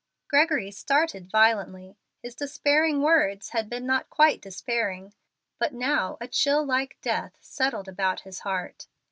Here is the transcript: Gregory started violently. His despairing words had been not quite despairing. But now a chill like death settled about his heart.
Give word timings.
Gregory 0.27 0.71
started 0.71 1.29
violently. 1.29 1.95
His 2.23 2.33
despairing 2.33 3.03
words 3.03 3.49
had 3.49 3.69
been 3.69 3.85
not 3.85 4.09
quite 4.09 4.41
despairing. 4.41 5.13
But 5.59 5.75
now 5.75 6.17
a 6.19 6.27
chill 6.27 6.65
like 6.65 6.97
death 7.03 7.37
settled 7.39 7.87
about 7.87 8.21
his 8.21 8.39
heart. 8.39 8.87